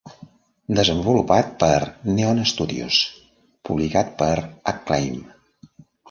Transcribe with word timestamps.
Desenvolupat 0.77 1.51
per 1.63 1.75
Neon 2.13 2.41
Studios, 2.51 3.01
publicat 3.69 4.09
per 4.23 4.31
Acclaim. 4.73 5.21